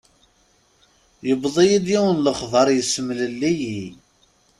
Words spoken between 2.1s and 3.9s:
n lexbar, yessemlelli-yi.